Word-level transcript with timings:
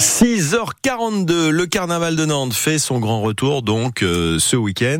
6h42, 0.00 1.50
le 1.50 1.66
carnaval 1.66 2.16
de 2.16 2.24
Nantes 2.24 2.52
fait 2.52 2.80
son 2.80 2.98
grand 2.98 3.20
retour 3.20 3.62
donc 3.62 4.02
euh, 4.02 4.40
ce 4.40 4.56
week-end 4.56 4.98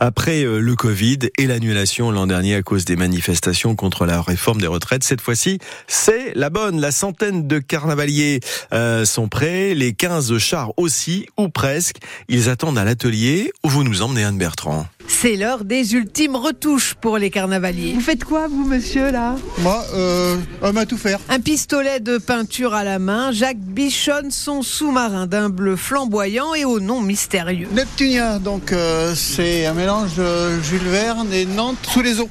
après 0.00 0.44
euh, 0.44 0.58
le 0.58 0.76
Covid 0.76 1.18
et 1.38 1.46
l'annulation 1.46 2.10
l'an 2.10 2.26
dernier 2.26 2.54
à 2.54 2.62
cause 2.62 2.84
des 2.84 2.94
manifestations 2.94 3.74
contre 3.74 4.04
la 4.04 4.20
réforme 4.20 4.60
des 4.60 4.66
retraites. 4.66 5.02
Cette 5.02 5.22
fois-ci, 5.22 5.60
c'est 5.86 6.34
la 6.34 6.50
bonne. 6.50 6.78
La 6.78 6.92
centaine 6.92 7.48
de 7.48 7.58
carnavaliers 7.58 8.40
euh, 8.74 9.06
sont 9.06 9.28
prêts, 9.28 9.72
les 9.72 9.94
15 9.94 10.36
chars 10.36 10.72
aussi 10.76 11.26
ou 11.38 11.48
presque. 11.48 11.96
Ils 12.28 12.50
attendent 12.50 12.76
à 12.76 12.84
l'atelier 12.84 13.50
où 13.64 13.70
vous 13.70 13.82
nous 13.82 14.02
emmenez 14.02 14.24
Anne 14.24 14.36
Bertrand. 14.36 14.86
C'est 15.16 15.36
l'heure 15.36 15.64
des 15.64 15.94
ultimes 15.94 16.36
retouches 16.36 16.94
pour 17.00 17.16
les 17.16 17.30
carnavaliers. 17.30 17.92
Vous 17.94 18.00
faites 18.00 18.24
quoi, 18.24 18.46
vous, 18.48 18.64
monsieur, 18.66 19.10
là? 19.10 19.36
Moi, 19.60 19.82
euh, 19.94 20.36
homme 20.60 20.76
à 20.76 20.84
tout 20.84 20.98
faire. 20.98 21.18
Un 21.30 21.40
pistolet 21.40 22.00
de 22.00 22.18
peinture 22.18 22.74
à 22.74 22.84
la 22.84 22.98
main, 22.98 23.32
Jacques 23.32 23.56
bichonne 23.56 24.30
son 24.30 24.60
sous-marin 24.60 25.26
d'un 25.26 25.48
bleu 25.48 25.76
flamboyant 25.76 26.52
et 26.52 26.66
au 26.66 26.78
nom 26.78 27.00
mystérieux. 27.00 27.68
Neptunia, 27.72 28.38
donc 28.38 28.72
euh, 28.72 29.14
c'est 29.14 29.64
un 29.64 29.72
mélange 29.72 30.14
de 30.16 30.60
Jules 30.60 30.88
Verne 30.88 31.32
et 31.32 31.46
Nantes 31.46 31.78
sous 31.88 32.02
les 32.02 32.20
eaux. 32.20 32.28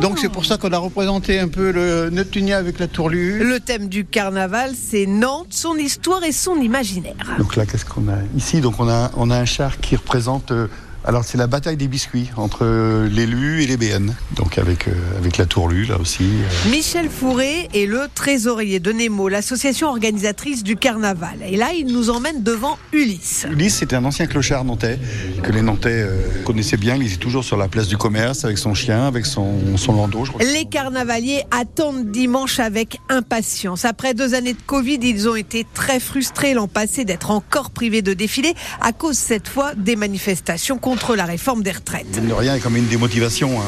Donc 0.00 0.18
c'est 0.18 0.30
pour 0.30 0.46
ça 0.46 0.56
qu'on 0.56 0.72
a 0.72 0.78
représenté 0.78 1.38
un 1.38 1.48
peu 1.48 1.70
le 1.70 2.08
Neptunia 2.08 2.56
avec 2.56 2.78
la 2.78 2.86
tourlure. 2.86 3.44
Le 3.44 3.60
thème 3.60 3.88
du 3.88 4.06
carnaval, 4.06 4.72
c'est 4.80 5.04
Nantes, 5.06 5.48
son 5.50 5.76
histoire 5.76 6.22
et 6.24 6.32
son 6.32 6.56
imaginaire. 6.56 7.36
Donc 7.36 7.56
là, 7.56 7.66
qu'est-ce 7.66 7.84
qu'on 7.84 8.08
a? 8.08 8.16
Ici 8.36 8.60
Donc 8.60 8.76
on 8.78 8.88
a, 8.88 9.10
on 9.16 9.28
a 9.30 9.36
un 9.36 9.44
char 9.44 9.80
qui 9.80 9.96
représente... 9.96 10.52
euh, 10.52 10.68
alors 11.04 11.24
c'est 11.24 11.36
la 11.38 11.46
bataille 11.48 11.76
des 11.76 11.88
biscuits 11.88 12.30
entre 12.36 12.64
l'élu 13.10 13.62
et 13.62 13.66
les 13.66 13.76
BN. 13.76 14.14
Donc 14.36 14.58
avec, 14.58 14.86
euh, 14.86 14.92
avec 15.18 15.36
la 15.36 15.46
tourlue 15.46 15.84
là 15.86 15.98
aussi. 15.98 16.22
euh. 16.24 16.70
Michel 16.70 17.08
Fourré 17.10 17.68
est 17.74 17.86
le 17.86 18.02
trésorier 18.14 18.78
de 18.78 18.92
Nemo, 18.92 19.28
l'association 19.28 19.88
organisatrice 19.88 20.62
du 20.62 20.76
carnaval. 20.76 21.38
Et 21.48 21.56
là, 21.56 21.70
il 21.76 21.86
nous 21.86 22.10
emmène 22.10 22.42
devant 22.42 22.78
Ulysse. 22.92 23.46
Ulysse, 23.50 23.76
c'était 23.76 23.96
un 23.96 24.04
ancien 24.04 24.26
clochard 24.26 24.64
nantais 24.64 24.98
que 25.42 25.50
les 25.50 25.62
Nantais 25.62 26.02
euh, 26.02 26.20
connaissaient 26.44 26.76
bien. 26.76 26.94
Il 26.96 27.06
était 27.06 27.16
toujours 27.16 27.42
sur 27.42 27.56
la 27.56 27.66
place 27.68 27.88
du 27.88 27.96
commerce 27.96 28.44
avec 28.44 28.58
son 28.58 28.74
chien, 28.74 29.06
avec 29.06 29.26
son, 29.26 29.76
son 29.76 29.94
landau. 29.94 30.24
Je 30.24 30.30
crois. 30.32 30.44
Les 30.44 30.66
carnavaliers 30.66 31.42
attendent 31.50 32.10
dimanche 32.12 32.60
avec 32.60 32.98
impatience. 33.08 33.84
Après 33.84 34.14
deux 34.14 34.34
années 34.34 34.52
de 34.52 34.62
Covid, 34.66 34.98
ils 35.02 35.28
ont 35.28 35.34
été 35.36 35.66
très 35.74 35.98
frustrés 35.98 36.54
l'an 36.54 36.68
passé 36.68 37.04
d'être 37.04 37.30
encore 37.32 37.70
privés 37.70 38.02
de 38.02 38.12
défilé 38.14 38.54
à 38.80 38.92
cause 38.92 39.16
cette 39.18 39.48
fois 39.48 39.74
des 39.74 39.96
manifestations 39.96 40.78
contre 40.78 40.91
la 41.16 41.24
réforme 41.24 41.62
des 41.62 41.72
retraites. 41.72 42.24
De 42.26 42.32
rien, 42.32 42.58
comme 42.58 42.76
une 42.76 42.86
démotivation. 42.86 43.60
hein. 43.60 43.64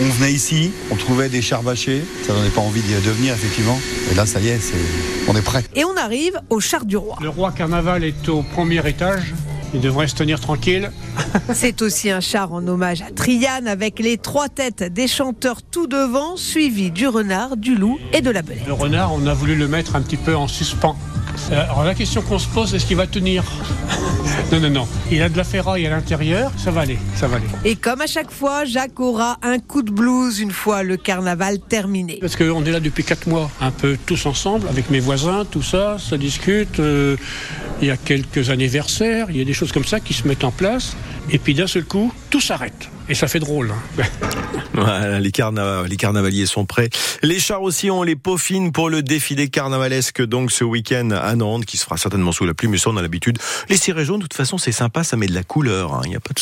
On, 0.00 0.04
on 0.04 0.08
venait 0.10 0.32
ici, 0.32 0.70
on 0.90 0.96
trouvait 0.96 1.28
des 1.28 1.42
chars 1.42 1.62
bâchés. 1.62 2.04
Ça 2.26 2.32
donnait 2.32 2.50
pas 2.50 2.60
envie 2.60 2.80
d'y 2.82 2.94
devenir, 2.94 3.34
effectivement. 3.34 3.78
Et 4.10 4.14
là, 4.14 4.26
ça 4.26 4.40
y 4.40 4.48
est, 4.48 4.60
on 5.26 5.34
est 5.36 5.42
prêt. 5.42 5.64
Et 5.74 5.84
on 5.84 5.96
arrive 5.96 6.38
au 6.50 6.60
char 6.60 6.84
du 6.84 6.96
roi. 6.96 7.16
Le 7.20 7.28
roi 7.28 7.52
carnaval 7.52 8.04
est 8.04 8.28
au 8.28 8.42
premier 8.42 8.86
étage. 8.88 9.34
Il 9.74 9.80
devrait 9.80 10.08
se 10.08 10.14
tenir 10.14 10.40
tranquille. 10.40 10.90
C'est 11.52 11.82
aussi 11.82 12.10
un 12.10 12.20
char 12.20 12.52
en 12.54 12.66
hommage 12.66 13.02
à 13.02 13.10
Triane 13.10 13.68
avec 13.68 13.98
les 13.98 14.16
trois 14.16 14.48
têtes 14.48 14.82
des 14.82 15.06
chanteurs 15.08 15.60
tout 15.62 15.86
devant, 15.86 16.36
suivis 16.38 16.90
du 16.90 17.06
renard, 17.06 17.56
du 17.58 17.74
loup 17.74 17.98
et 18.14 18.22
de 18.22 18.30
la 18.30 18.40
belette. 18.40 18.66
Le 18.66 18.72
renard, 18.72 19.12
on 19.12 19.26
a 19.26 19.34
voulu 19.34 19.56
le 19.56 19.68
mettre 19.68 19.94
un 19.96 20.00
petit 20.00 20.16
peu 20.16 20.34
en 20.34 20.48
suspens. 20.48 20.96
Euh, 21.50 21.62
Alors 21.62 21.84
la 21.84 21.94
question 21.94 22.22
qu'on 22.22 22.38
se 22.38 22.48
pose, 22.48 22.74
est-ce 22.74 22.86
qu'il 22.86 22.96
va 22.96 23.06
tenir 23.06 23.44
Non, 24.52 24.60
non, 24.60 24.70
non. 24.70 24.88
Il 25.10 25.22
a 25.22 25.28
de 25.28 25.36
la 25.36 25.44
ferraille 25.44 25.86
à 25.86 25.90
l'intérieur, 25.90 26.50
ça 26.56 26.70
va 26.70 26.82
aller, 26.82 26.98
ça 27.16 27.26
va 27.28 27.36
aller. 27.36 27.46
Et 27.64 27.76
comme 27.76 28.00
à 28.00 28.06
chaque 28.06 28.30
fois, 28.30 28.64
Jacques 28.64 28.98
aura 29.00 29.38
un 29.42 29.58
coup 29.58 29.82
de 29.82 29.90
blues 29.90 30.38
une 30.40 30.50
fois 30.52 30.82
le 30.82 30.96
carnaval 30.96 31.58
terminé. 31.58 32.18
Parce 32.20 32.36
qu'on 32.36 32.64
est 32.64 32.70
là 32.70 32.80
depuis 32.80 33.04
quatre 33.04 33.26
mois, 33.26 33.50
un 33.60 33.70
peu 33.70 33.96
tous 34.06 34.24
ensemble, 34.26 34.66
avec 34.68 34.90
mes 34.90 35.00
voisins, 35.00 35.44
tout 35.50 35.62
ça, 35.62 35.96
ça 35.98 36.16
discute. 36.16 36.80
euh, 36.80 37.16
il 37.80 37.88
y 37.88 37.90
a 37.90 37.96
quelques 37.96 38.50
anniversaires, 38.50 39.26
il 39.30 39.36
y 39.36 39.40
a 39.40 39.44
des 39.44 39.52
choses 39.52 39.72
comme 39.72 39.84
ça 39.84 40.00
qui 40.00 40.14
se 40.14 40.26
mettent 40.26 40.44
en 40.44 40.50
place. 40.50 40.96
Et 41.30 41.38
puis 41.38 41.54
d'un 41.54 41.66
seul 41.66 41.84
coup, 41.84 42.12
tout 42.30 42.40
s'arrête. 42.40 42.88
Et 43.08 43.14
ça 43.14 43.28
fait 43.28 43.40
drôle. 43.40 43.70
hein. 43.98 44.02
Voilà, 44.74 45.18
les, 45.18 45.32
les 45.88 45.96
carnavaliers 45.96 46.46
sont 46.46 46.64
prêts. 46.64 46.88
Les 47.22 47.40
chars 47.40 47.62
aussi 47.62 47.90
ont 47.90 48.04
les 48.04 48.14
peaufines 48.14 48.70
pour 48.70 48.90
le 48.90 49.02
défilé 49.02 49.48
carnavalesque 49.48 50.24
donc 50.24 50.52
ce 50.52 50.62
week-end 50.62 51.10
à 51.10 51.34
Nantes 51.34 51.64
qui 51.64 51.76
se 51.78 51.84
fera 51.84 51.96
certainement 51.96 52.30
sous 52.30 52.44
la 52.44 52.54
pluie, 52.54 52.68
mais 52.68 52.78
ça 52.78 52.90
on 52.90 52.96
a 52.96 53.02
l'habitude. 53.02 53.38
Les 53.68 53.76
cirés 53.76 54.04
jaunes, 54.04 54.18
de 54.18 54.22
toute 54.24 54.34
façon 54.34 54.56
c'est 54.56 54.70
sympa, 54.70 55.02
ça 55.02 55.16
met 55.16 55.26
de 55.26 55.34
la 55.34 55.42
couleur, 55.42 55.94
hein, 55.94 56.02
il 56.04 56.10
n'y 56.10 56.16
a 56.16 56.20
pas 56.20 56.32
de 56.32 56.34